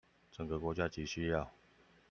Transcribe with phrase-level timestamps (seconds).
[0.31, 1.51] 整個國家極需要